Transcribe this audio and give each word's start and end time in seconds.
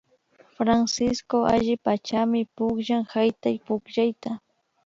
Francisco 0.55 1.37
allipachami 1.53 2.41
pukllan 2.55 3.03
haytaypukllayta 3.11 4.31